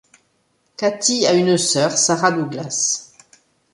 [0.77, 3.13] Katie a une sœur, Sarah Douglas.